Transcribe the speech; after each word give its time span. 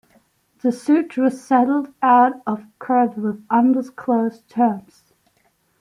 The 0.63 0.71
suit 0.71 1.15
was 1.15 1.43
settled 1.43 1.93
out 2.01 2.41
of 2.47 2.65
court 2.79 3.15
with 3.19 3.45
undisclosed 3.51 4.49
terms. 4.49 5.03